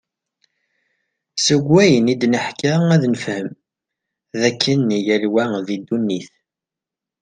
Seg 1.45 1.61
wayen 1.71 2.11
id-neḥka 2.13 2.73
ad 2.95 3.03
nefhem, 3.13 3.49
d 4.39 4.41
akken 4.49 4.79
yal 5.07 5.23
wa 5.33 5.43
di 5.67 5.77
ddunit. 5.81 6.29